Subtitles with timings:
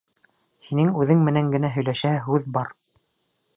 [0.69, 2.75] Һинең үҙең менән генә һөйләшәһе һүҙ бар.